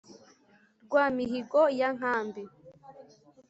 [0.85, 2.43] rwa mihigo ya nkambi,